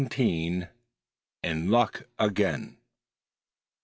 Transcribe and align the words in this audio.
IN 0.03 0.67
LUCK 1.69 2.07
AGAIN. 2.17 2.75